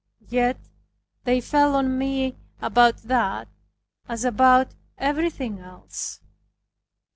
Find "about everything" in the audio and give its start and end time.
4.25-5.59